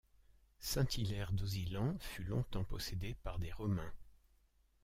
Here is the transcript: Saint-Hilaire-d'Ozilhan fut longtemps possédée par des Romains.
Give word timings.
Saint-Hilaire-d'Ozilhan 0.61 1.95
fut 1.99 2.23
longtemps 2.23 2.63
possédée 2.63 3.13
par 3.21 3.37
des 3.37 3.51
Romains. 3.51 3.93